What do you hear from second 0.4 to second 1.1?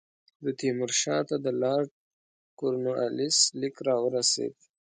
د تیمور